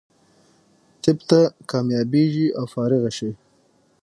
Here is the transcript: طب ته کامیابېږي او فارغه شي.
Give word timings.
طب 1.03 1.17
ته 1.29 1.39
کامیابېږي 1.71 2.47
او 2.59 2.65
فارغه 2.73 3.11
شي. 3.17 3.31